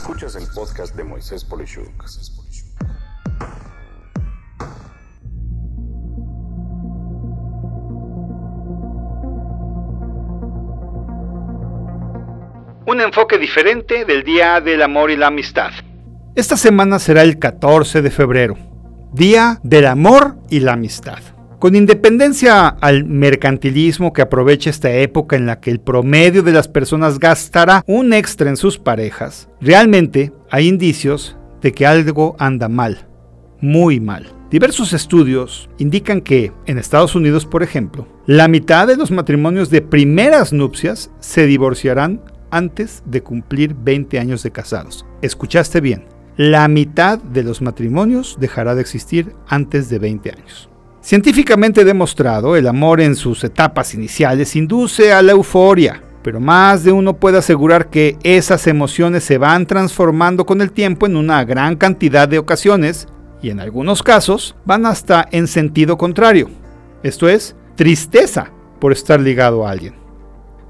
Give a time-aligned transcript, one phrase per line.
[0.00, 1.86] Escuchas el podcast de Moisés Polishuk.
[12.86, 15.70] Un enfoque diferente del Día del Amor y la Amistad.
[16.34, 18.56] Esta semana será el 14 de febrero,
[19.12, 21.39] Día del Amor y la Amistad.
[21.60, 26.68] Con independencia al mercantilismo que aprovecha esta época en la que el promedio de las
[26.68, 33.06] personas gastará un extra en sus parejas, realmente hay indicios de que algo anda mal,
[33.60, 34.32] muy mal.
[34.50, 39.82] Diversos estudios indican que, en Estados Unidos por ejemplo, la mitad de los matrimonios de
[39.82, 45.04] primeras nupcias se divorciarán antes de cumplir 20 años de casados.
[45.20, 46.06] Escuchaste bien,
[46.38, 50.69] la mitad de los matrimonios dejará de existir antes de 20 años.
[51.02, 56.92] Científicamente demostrado, el amor en sus etapas iniciales induce a la euforia, pero más de
[56.92, 61.76] uno puede asegurar que esas emociones se van transformando con el tiempo en una gran
[61.76, 63.08] cantidad de ocasiones
[63.40, 66.50] y en algunos casos van hasta en sentido contrario,
[67.02, 69.94] esto es, tristeza por estar ligado a alguien.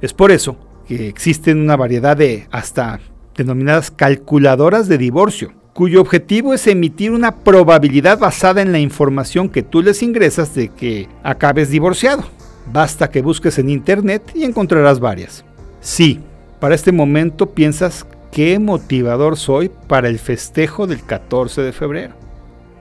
[0.00, 3.00] Es por eso que existen una variedad de hasta
[3.34, 9.62] denominadas calculadoras de divorcio, cuyo objetivo es emitir una probabilidad basada en la información que
[9.62, 12.24] tú les ingresas de que acabes divorciado.
[12.72, 15.44] Basta que busques en internet y encontrarás varias.
[15.80, 16.20] Sí,
[16.60, 22.14] para este momento piensas qué motivador soy para el festejo del 14 de febrero.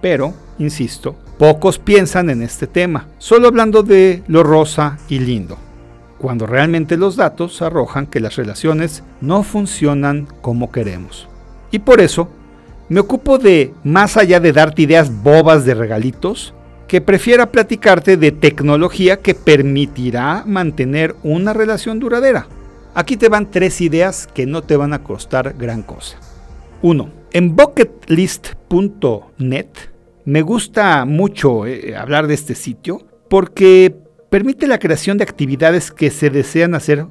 [0.02, 5.58] Pero, insisto, pocos piensan en este tema, solo hablando de lo rosa y lindo,
[6.18, 11.28] cuando realmente los datos arrojan que las relaciones no funcionan como queremos.
[11.72, 12.30] Y por eso
[12.90, 16.56] me ocupo de, más allá de darte ideas bobas de regalitos,
[16.88, 22.48] que prefiera platicarte de tecnología que permitirá mantener una relación duradera.
[22.96, 26.18] Aquí te van tres ideas que no te van a costar gran cosa.
[26.82, 27.10] 1.
[27.32, 29.68] En bucketlist.net
[30.26, 33.96] me gusta mucho eh, hablar de este sitio porque
[34.32, 37.06] permite la creación de actividades que se desean hacer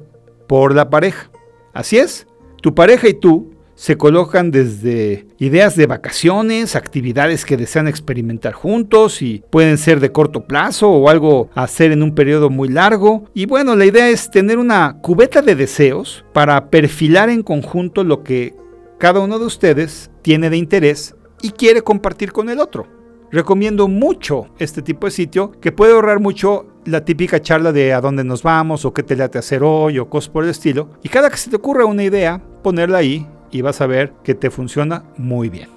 [0.47, 1.31] por la pareja.
[1.73, 2.27] Así es,
[2.61, 9.21] tu pareja y tú se colocan desde ideas de vacaciones, actividades que desean experimentar juntos
[9.21, 13.23] y pueden ser de corto plazo o algo a hacer en un periodo muy largo.
[13.33, 18.21] Y bueno, la idea es tener una cubeta de deseos para perfilar en conjunto lo
[18.21, 18.53] que
[18.97, 22.85] cada uno de ustedes tiene de interés y quiere compartir con el otro.
[23.31, 28.01] Recomiendo mucho este tipo de sitio que puede ahorrar mucho la típica charla de a
[28.01, 30.89] dónde nos vamos o qué te late hacer hoy o cosas por el estilo.
[31.01, 34.35] Y cada que se te ocurra una idea, ponerla ahí y vas a ver que
[34.35, 35.69] te funciona muy bien.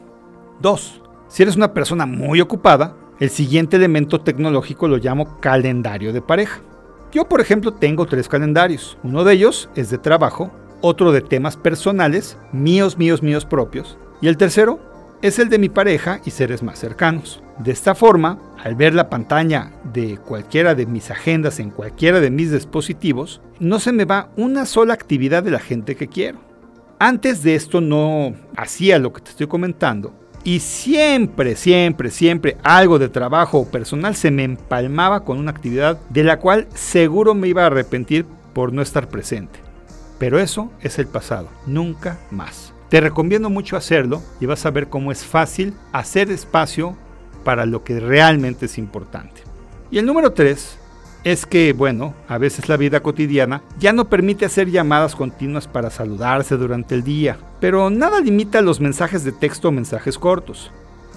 [0.60, 1.02] 2.
[1.28, 6.60] Si eres una persona muy ocupada, el siguiente elemento tecnológico lo llamo calendario de pareja.
[7.12, 8.98] Yo, por ejemplo, tengo tres calendarios.
[9.02, 10.50] Uno de ellos es de trabajo,
[10.80, 14.80] otro de temas personales, míos, míos, míos propios, y el tercero
[15.22, 17.42] es el de mi pareja y seres más cercanos.
[17.58, 22.30] De esta forma, al ver la pantalla de cualquiera de mis agendas en cualquiera de
[22.30, 26.51] mis dispositivos, no se me va una sola actividad de la gente que quiero.
[27.04, 30.14] Antes de esto no hacía lo que te estoy comentando
[30.44, 35.98] y siempre, siempre, siempre algo de trabajo o personal se me empalmaba con una actividad
[36.10, 39.58] de la cual seguro me iba a arrepentir por no estar presente.
[40.20, 42.72] Pero eso es el pasado, nunca más.
[42.88, 46.96] Te recomiendo mucho hacerlo y vas a ver cómo es fácil hacer espacio
[47.42, 49.42] para lo que realmente es importante.
[49.90, 50.78] Y el número 3
[51.24, 55.90] es que, bueno, a veces la vida cotidiana ya no permite hacer llamadas continuas para
[55.90, 60.70] saludarse durante el día, pero nada limita los mensajes de texto o mensajes cortos.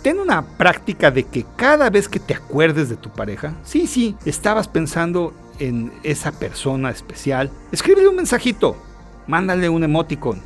[0.04, 4.16] Ten una práctica de que cada vez que te acuerdes de tu pareja, sí, sí,
[4.26, 8.78] estabas pensando en esa persona especial, escríbele un mensajito,
[9.26, 10.42] mándale un emoticon,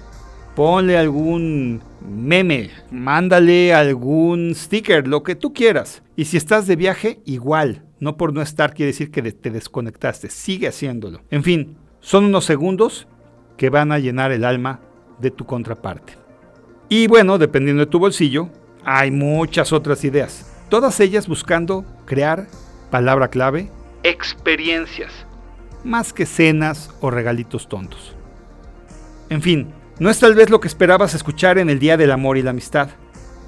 [0.59, 6.03] ponle algún meme, mándale algún sticker, lo que tú quieras.
[6.18, 10.30] Y si estás de viaje, igual, no por no estar quiere decir que te desconectaste,
[10.30, 11.22] sigue haciéndolo.
[11.31, 13.08] En fin, son unos segundos
[13.56, 14.81] que van a llenar el alma
[15.22, 16.17] de tu contraparte.
[16.90, 18.50] Y bueno, dependiendo de tu bolsillo,
[18.84, 22.47] hay muchas otras ideas, todas ellas buscando crear,
[22.91, 23.72] palabra clave,
[24.03, 25.26] experiencias,
[25.85, 28.14] más que cenas o regalitos tontos.
[29.29, 32.37] En fin, no es tal vez lo que esperabas escuchar en el Día del Amor
[32.37, 32.90] y la Amistad,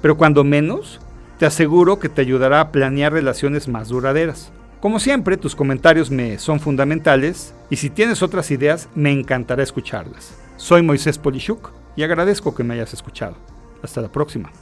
[0.02, 1.00] pero cuando menos
[1.38, 4.52] te aseguro que te ayudará a planear relaciones más duraderas.
[4.80, 10.36] Como siempre, tus comentarios me son fundamentales y si tienes otras ideas, me encantará escucharlas.
[10.56, 13.36] Soy Moisés Polishuk y agradezco que me hayas escuchado.
[13.82, 14.52] Hasta la próxima.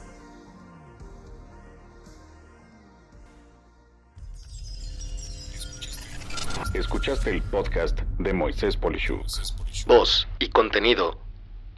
[6.73, 9.25] Escuchaste el podcast de Moisés Polishuk.
[9.87, 11.30] Voz y contenido